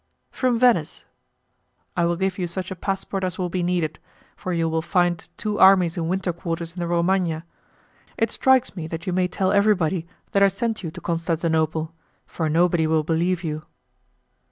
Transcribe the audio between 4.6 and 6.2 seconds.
will find two armies in